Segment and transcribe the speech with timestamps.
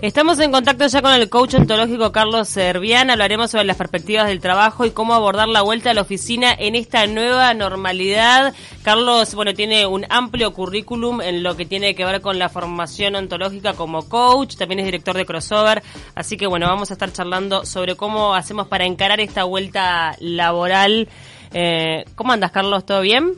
[0.00, 3.10] Estamos en contacto ya con el coach ontológico Carlos Servián.
[3.10, 6.76] Hablaremos sobre las perspectivas del trabajo y cómo abordar la vuelta a la oficina en
[6.76, 8.54] esta nueva normalidad.
[8.84, 13.16] Carlos, bueno, tiene un amplio currículum en lo que tiene que ver con la formación
[13.16, 14.54] ontológica como coach.
[14.54, 15.82] También es director de crossover.
[16.14, 21.08] Así que, bueno, vamos a estar charlando sobre cómo hacemos para encarar esta vuelta laboral.
[21.52, 22.86] Eh, ¿Cómo andas, Carlos?
[22.86, 23.32] ¿Todo bien?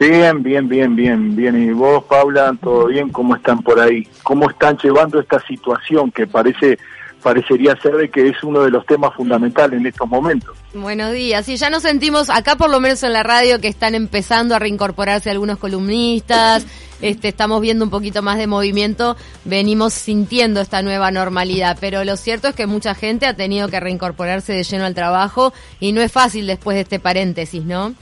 [0.00, 1.62] Bien, bien, bien, bien, bien.
[1.62, 3.10] ¿Y vos, Paula, todo bien?
[3.10, 4.08] ¿Cómo están por ahí?
[4.22, 6.78] ¿Cómo están llevando esta situación que parece
[7.22, 10.56] parecería ser de que es uno de los temas fundamentales en estos momentos?
[10.72, 11.44] Buenos días.
[11.44, 14.58] Sí, ya nos sentimos acá por lo menos en la radio que están empezando a
[14.58, 16.64] reincorporarse algunos columnistas.
[17.02, 22.16] Este, estamos viendo un poquito más de movimiento, venimos sintiendo esta nueva normalidad, pero lo
[22.16, 26.00] cierto es que mucha gente ha tenido que reincorporarse de lleno al trabajo y no
[26.00, 27.94] es fácil después de este paréntesis, ¿no?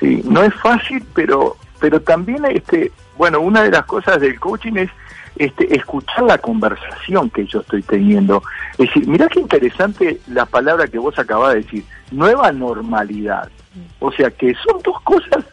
[0.00, 4.74] Sí, no es fácil, pero pero también este, bueno, una de las cosas del coaching
[4.76, 4.90] es
[5.36, 8.42] este, escuchar la conversación que yo estoy teniendo.
[8.72, 13.48] Es decir, mirá qué interesante la palabra que vos acabás de decir, nueva normalidad.
[13.98, 15.44] O sea, que son dos cosas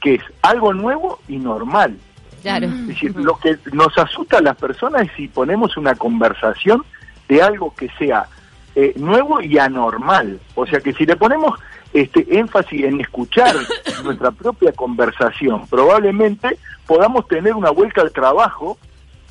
[0.00, 1.96] que es algo nuevo y normal.
[2.42, 2.66] Claro.
[2.66, 6.84] Es decir, lo que nos asusta a las personas es si ponemos una conversación
[7.28, 8.26] de algo que sea
[8.74, 10.40] eh, nuevo y anormal.
[10.54, 11.58] O sea, que si le ponemos
[12.00, 13.54] este énfasis en escuchar
[14.04, 18.78] nuestra propia conversación, probablemente podamos tener una vuelta al trabajo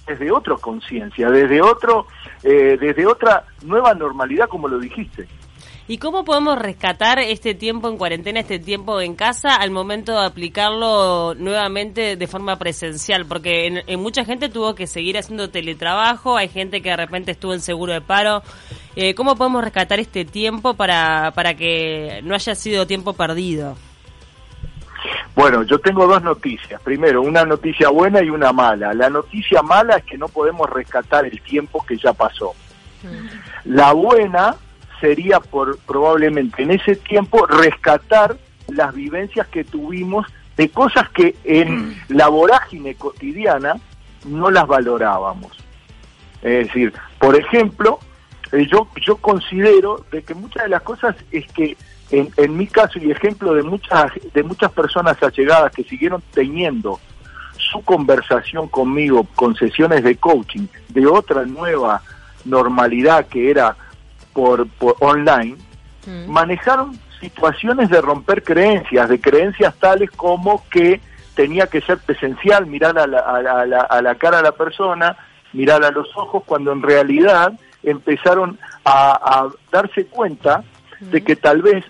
[0.06, 2.08] desde otra conciencia, desde otro,
[2.44, 5.28] eh, desde otra nueva normalidad, como lo dijiste.
[5.90, 10.26] ¿Y cómo podemos rescatar este tiempo en cuarentena, este tiempo en casa, al momento de
[10.26, 13.26] aplicarlo nuevamente de forma presencial?
[13.26, 17.54] Porque en, mucha gente tuvo que seguir haciendo teletrabajo, hay gente que de repente estuvo
[17.54, 18.44] en seguro de paro.
[18.98, 23.78] Eh, ¿Cómo podemos rescatar este tiempo para, para que no haya sido tiempo perdido?
[25.36, 26.82] Bueno, yo tengo dos noticias.
[26.82, 28.94] Primero, una noticia buena y una mala.
[28.94, 32.54] La noticia mala es que no podemos rescatar el tiempo que ya pasó.
[33.64, 34.58] La buena
[35.00, 40.26] sería por probablemente en ese tiempo rescatar las vivencias que tuvimos
[40.58, 43.76] de cosas que en la vorágine cotidiana
[44.26, 45.52] no las valorábamos.
[46.42, 48.00] Es decir, por ejemplo,
[48.52, 51.78] eh, yo yo considero de que muchas de las cosas es que
[52.10, 57.00] en, en mi caso y ejemplo de muchas de muchas personas allegadas que siguieron teniendo
[57.58, 62.02] su conversación conmigo con sesiones de coaching de otra nueva
[62.46, 63.76] normalidad que era
[64.38, 64.68] por,
[65.00, 65.58] online,
[66.06, 66.30] mm.
[66.30, 71.02] manejaron situaciones de romper creencias, de creencias tales como que
[71.34, 75.18] tenía que ser presencial, mirar a la, a la, a la cara a la persona,
[75.54, 80.64] mirar a los ojos, cuando en realidad empezaron a, darse cuenta
[81.00, 81.84] de que tal vez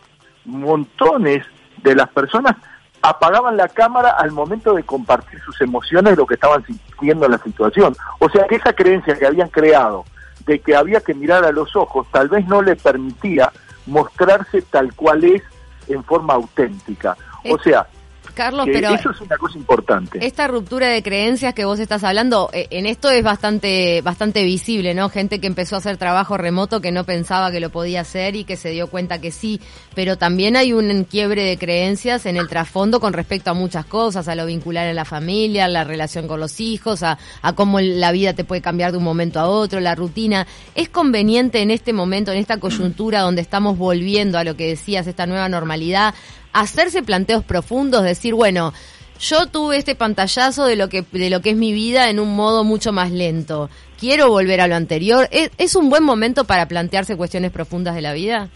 [0.46, 1.46] montones
[1.84, 2.56] de las personas
[3.02, 7.40] apagaban la cámara al momento de compartir sus emociones, lo que estaban sintiendo en la
[7.40, 7.94] situación.
[8.19, 10.06] O sea que esa creencia que habían creado
[10.47, 13.52] de que había que mirar a los ojos, tal vez no le permitía
[13.85, 15.44] mostrarse tal cual es
[15.88, 17.16] en forma auténtica.
[17.50, 17.88] O sea,
[18.32, 20.26] Carlos, pero eso es una cosa importante.
[20.26, 24.94] Esta ruptura de creencias que vos estás hablando, eh, en esto es bastante bastante visible,
[24.94, 25.10] ¿no?
[25.10, 28.44] Gente que empezó a hacer trabajo remoto que no pensaba que lo podía hacer y
[28.44, 29.62] que se dio cuenta que sí,
[29.96, 34.28] pero también hay un quiebre de creencias en el trasfondo con respecto a muchas cosas,
[34.28, 37.80] a lo vincular a la familia, a la relación con los hijos, a, a cómo
[37.80, 40.48] la vida te puede cambiar de un momento a otro, la rutina.
[40.76, 45.08] ¿Es conveniente en este momento, en esta coyuntura donde estamos volviendo a lo que decías,
[45.08, 46.14] esta nueva normalidad,
[46.59, 48.73] hacerse planteos profundos, decir, bueno,
[49.19, 52.35] yo tuve este pantallazo de lo que de lo que es mi vida en un
[52.35, 53.69] modo mucho más lento.
[54.00, 55.28] Quiero volver a lo anterior.
[55.31, 58.50] ¿Es, un buen momento para plantearse cuestiones profundas de la vida?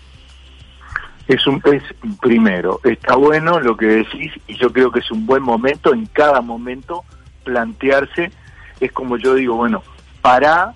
[1.28, 1.84] Es un es,
[2.22, 6.06] primero, está bueno lo que decís y yo creo que es un buen momento en
[6.08, 7.04] cada momento
[7.44, 8.32] plantearse
[8.80, 9.84] es como yo digo, bueno,
[10.22, 10.74] para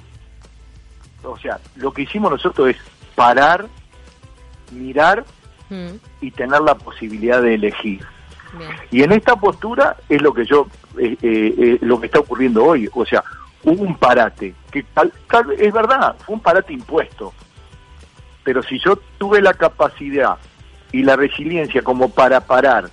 [1.23, 2.77] o sea, lo que hicimos nosotros es
[3.15, 3.65] parar,
[4.71, 5.25] mirar
[6.21, 8.05] y tener la posibilidad de elegir.
[8.91, 10.67] Y en esta postura es lo que yo,
[10.97, 12.89] eh, eh, eh, lo que está ocurriendo hoy.
[12.93, 13.23] O sea,
[13.63, 15.11] hubo un parate, que tal,
[15.57, 17.33] es verdad, fue un parate impuesto.
[18.43, 20.37] Pero si yo tuve la capacidad
[20.91, 22.89] y la resiliencia como para parar,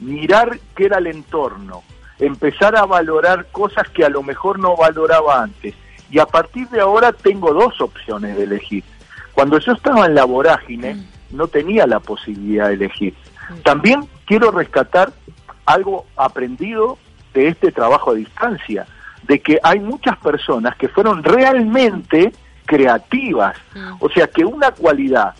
[0.00, 1.82] mirar qué era el entorno,
[2.18, 5.74] empezar a valorar cosas que a lo mejor no valoraba antes,
[6.10, 8.82] y a partir de ahora tengo dos opciones de elegir.
[9.32, 13.14] Cuando yo estaba en la vorágine, mm no tenía la posibilidad de elegir.
[13.64, 15.12] También quiero rescatar
[15.66, 16.98] algo aprendido
[17.34, 18.86] de este trabajo a distancia,
[19.22, 22.32] de que hay muchas personas que fueron realmente
[22.66, 23.56] creativas,
[23.98, 25.34] o sea que una cualidad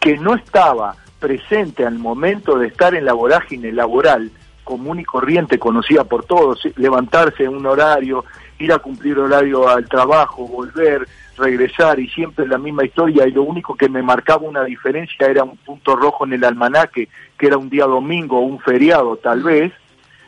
[0.00, 4.30] que no estaba presente al momento de estar en la vorágine laboral
[4.64, 8.24] común y corriente, conocida por todos, levantarse en un horario,
[8.58, 13.42] ir a cumplir horario al trabajo, volver, regresar y siempre la misma historia y lo
[13.42, 17.08] único que me marcaba una diferencia era un punto rojo en el almanaque,
[17.38, 19.72] que era un día domingo o un feriado tal vez,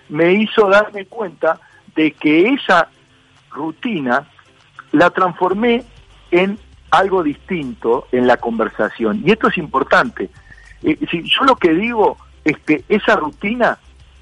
[0.08, 1.60] me hizo darme cuenta
[1.94, 2.88] de que esa
[3.50, 4.26] rutina
[4.92, 5.84] la transformé
[6.30, 6.58] en
[6.90, 9.22] algo distinto en la conversación.
[9.24, 10.30] Y esto es importante.
[10.82, 13.78] Eh, si yo lo que digo es que esa rutina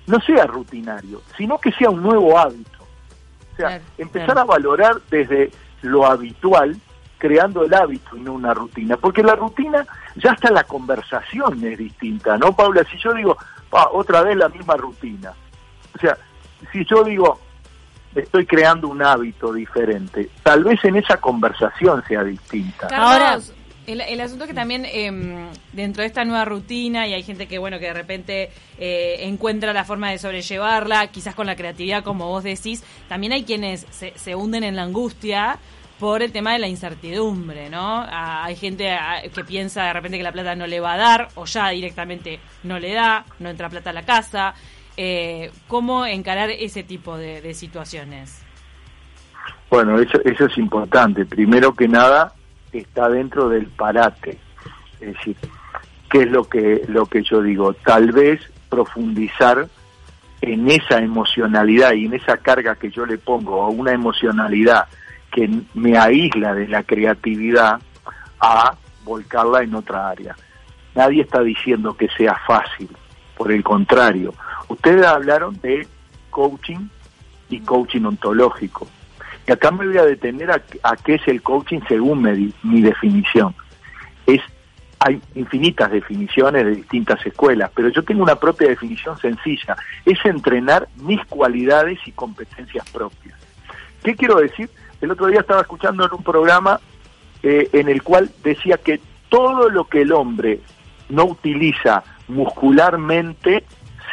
[0.07, 2.79] no sea rutinario, sino que sea un nuevo hábito.
[3.53, 5.51] O sea, empezar a valorar desde
[5.83, 6.77] lo habitual,
[7.19, 8.97] creando el hábito y no una rutina.
[8.97, 9.87] Porque la rutina,
[10.17, 12.85] ya hasta la conversación es distinta, ¿no, Paula?
[12.91, 13.37] Si yo digo,
[13.93, 15.33] otra vez la misma rutina.
[15.95, 16.17] O sea,
[16.73, 17.41] si yo digo,
[18.15, 20.31] estoy creando un hábito diferente.
[20.43, 22.89] Tal vez en esa conversación sea distinta.
[22.95, 23.39] Ahora,
[23.89, 27.59] el, asunto es que también em, dentro de esta nueva rutina y hay gente que
[27.59, 32.29] bueno que de repente eh, encuentra la forma de sobrellevarla, quizás con la creatividad como
[32.29, 35.59] vos decís, también hay quienes se, se hunden en la angustia
[35.99, 38.07] por el tema de la incertidumbre, ¿no?
[38.09, 38.97] Hay gente
[39.35, 42.39] que piensa de repente que la plata no le va a dar o ya directamente
[42.63, 44.55] no le da, no entra plata a la casa.
[44.97, 48.43] Eh, ¿Cómo encarar ese tipo de, situaciones?
[49.71, 51.27] Bueno, eso, eso es importante.
[51.27, 52.33] Primero que nada,
[52.73, 54.39] está dentro del parate.
[55.01, 55.37] Es decir,
[56.11, 57.73] ¿qué es lo que, lo que yo digo?
[57.75, 59.69] Tal vez profundizar
[60.41, 64.87] en esa emocionalidad y en esa carga que yo le pongo a una emocionalidad
[65.33, 67.81] que me aísla de la creatividad
[68.41, 68.75] a
[69.05, 70.37] volcarla en otra área.
[70.95, 72.89] Nadie está diciendo que sea fácil,
[73.37, 74.35] por el contrario,
[74.69, 75.87] Ustedes hablaron de
[76.31, 76.89] coaching
[77.49, 78.87] y coaching ontológico.
[79.49, 82.23] Y acá me voy a detener a, qué es el coaching según
[82.63, 83.55] mi, definición.
[84.27, 84.43] Es
[85.01, 89.77] hay infinitas definiciones de distintas escuelas, pero yo tengo una propia definición sencilla.
[90.05, 93.39] Es entrenar mis cualidades y competencias propias.
[94.03, 94.69] ¿Qué quiero decir?
[95.01, 96.81] El otro día estaba escuchando en un programa
[97.43, 99.01] eh, en el cual decía que
[99.31, 100.61] todo lo que el hombre
[101.09, 103.65] no utiliza muscularmente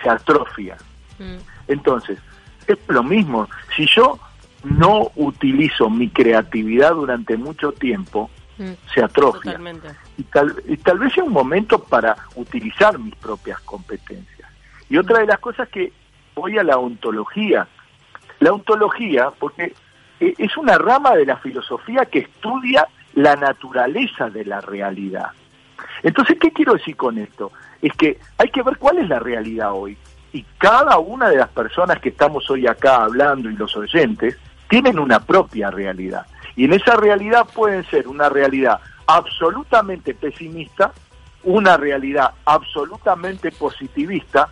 [0.08, 0.78] atrofia.
[1.20, 1.38] Mm.
[1.68, 2.20] Entonces,
[2.68, 3.50] es lo mismo.
[3.76, 4.20] Si yo
[4.66, 8.72] no utilizo mi creatividad durante mucho tiempo, mm.
[8.94, 9.60] se atrofia.
[10.18, 14.50] Y tal, y tal vez sea un momento para utilizar mis propias competencias.
[14.90, 15.94] Y otra de las cosas que
[16.34, 17.68] voy a la ontología.
[18.40, 19.74] La ontología, porque
[20.20, 25.30] e, es una rama de la filosofía que estudia la naturaleza de la realidad.
[26.04, 27.52] Entonces, ¿qué quiero decir con esto?
[27.82, 29.98] Es que hay que ver cuál es la realidad hoy.
[30.34, 34.38] Y cada una de las personas que estamos hoy acá hablando y los oyentes
[34.70, 36.26] tienen una propia realidad.
[36.56, 40.92] Y en esa realidad pueden ser una realidad absolutamente pesimista,
[41.44, 44.50] una realidad absolutamente positivista,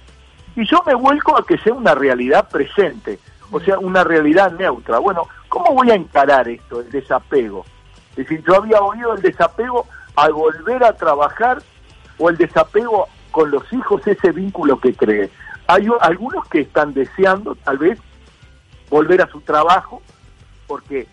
[0.55, 3.19] y yo me vuelco a que sea una realidad presente,
[3.51, 4.99] o sea, una realidad neutra.
[4.99, 7.65] Bueno, ¿cómo voy a encarar esto, el desapego?
[8.11, 11.61] Es decir, yo había oído el desapego al volver a trabajar
[12.19, 15.31] o el desapego con los hijos, ese vínculo que cree.
[15.65, 17.99] Hay algunos que están deseando tal vez
[18.93, 20.03] volver a su trabajo
[20.67, 21.07] porque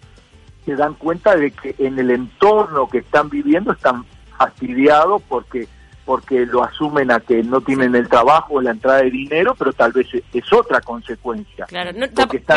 [0.66, 4.04] se dan cuenta de que en el entorno que están viviendo están
[4.36, 5.66] fastidiados porque
[6.04, 9.72] porque lo asumen a que no tienen el trabajo o la entrada de dinero, pero
[9.72, 11.66] tal vez es otra consecuencia.
[11.66, 11.92] Claro,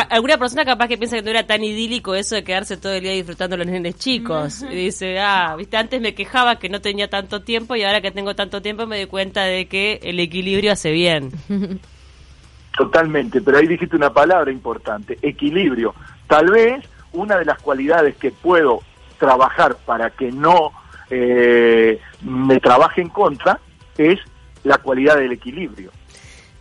[0.10, 3.04] alguna persona capaz que piensa que no era tan idílico eso de quedarse todo el
[3.04, 4.64] día disfrutando los nenes chicos.
[4.64, 8.10] Y dice, ah, viste, antes me quejaba que no tenía tanto tiempo y ahora que
[8.10, 11.30] tengo tanto tiempo me doy cuenta de que el equilibrio hace bien.
[12.76, 15.94] Totalmente, pero ahí dijiste una palabra importante, equilibrio.
[16.28, 18.82] Tal vez una de las cualidades que puedo
[19.20, 20.72] trabajar para que no
[21.10, 23.60] eh, me trabaje en contra
[23.98, 24.20] es
[24.64, 25.92] la cualidad del equilibrio.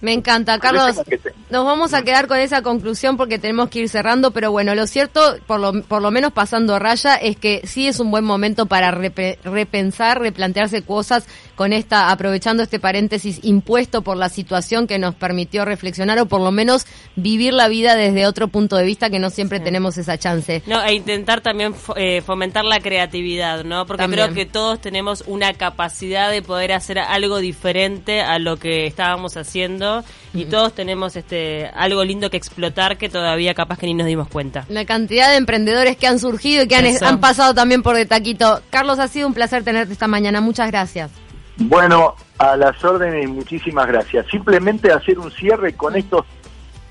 [0.03, 1.01] Me encanta, Carlos.
[1.49, 4.89] Nos vamos a quedar con esa conclusión porque tenemos que ir cerrando, pero bueno, lo
[4.89, 8.67] cierto, por lo, por lo menos pasando raya, es que sí es un buen momento
[8.67, 11.29] para repensar, replantearse cosas
[11.63, 16.41] con esta, aprovechando este paréntesis impuesto por la situación que nos permitió reflexionar o por
[16.41, 20.19] lo menos vivir la vida desde otro punto de vista que no siempre tenemos esa
[20.19, 20.61] chance.
[20.67, 23.87] No, e intentar también eh, fomentar la creatividad, ¿no?
[23.87, 28.89] Porque creo que todos tenemos una capacidad de poder hacer algo diferente a lo que
[28.89, 30.03] estábamos haciendo
[30.35, 34.27] y todos tenemos este algo lindo que explotar que todavía capaz que ni nos dimos
[34.27, 34.67] cuenta.
[34.69, 38.05] La cantidad de emprendedores que han surgido y que han, han pasado también por de
[38.05, 38.61] taquito.
[38.71, 40.41] Carlos, ha sido un placer tenerte esta mañana.
[40.41, 41.22] Muchas gracias.
[41.57, 44.27] Bueno, a las órdenes muchísimas gracias.
[44.29, 46.25] Simplemente hacer un cierre con estos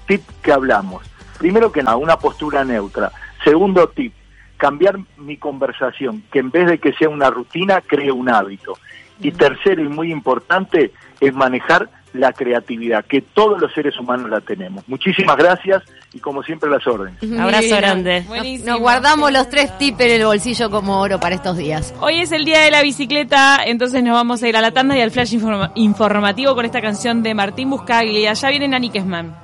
[0.07, 1.03] tips que hablamos.
[1.39, 3.11] Primero que nada, una postura neutra.
[3.43, 4.13] Segundo tip,
[4.57, 8.77] cambiar mi conversación, que en vez de que sea una rutina, cree un hábito.
[9.19, 14.41] Y tercero y muy importante es manejar la creatividad, que todos los seres humanos la
[14.41, 14.87] tenemos.
[14.87, 17.15] Muchísimas gracias y como siempre las órdenes.
[17.39, 18.19] Abrazo grande.
[18.19, 18.71] Nos- Buenísimo.
[18.71, 21.93] Nos guardamos los tres tips en el bolsillo como oro para estos días.
[22.01, 24.97] Hoy es el día de la bicicleta, entonces nos vamos a ir a la tanda
[24.97, 28.31] y al flash informa- informativo con esta canción de Martín Buscaglia.
[28.31, 29.35] Allá viene Nani Kesman.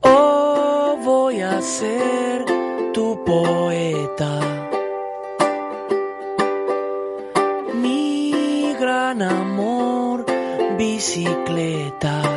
[0.00, 2.44] Oh, voy a ser
[2.92, 4.40] tu poeta.
[7.74, 10.24] Mi gran amor,
[10.78, 12.35] bicicleta.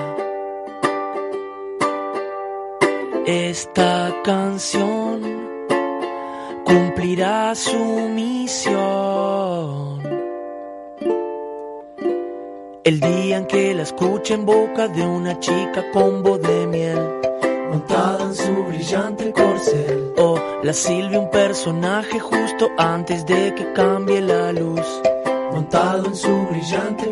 [3.31, 5.21] Esta canción
[6.65, 8.79] cumplirá su misión.
[12.83, 16.97] El día en que la escuche en boca de una chica con voz de miel
[17.69, 20.11] montada en su brillante corcel.
[20.17, 25.03] O la Silvia, un personaje justo antes de que cambie la luz,
[25.53, 27.05] montado en su brillante